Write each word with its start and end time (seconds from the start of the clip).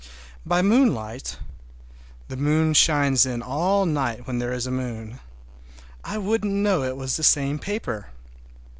By 0.47 0.63
moonlight—the 0.63 2.35
moon 2.35 2.73
shines 2.73 3.23
in 3.27 3.43
all 3.43 3.85
night 3.85 4.25
when 4.25 4.39
there 4.39 4.51
is 4.51 4.65
a 4.65 4.71
moon—I 4.71 6.17
wouldn't 6.17 6.51
know 6.51 6.81
it 6.81 6.97
was 6.97 7.17
the 7.17 7.23
same 7.23 7.59
paper. 7.59 8.07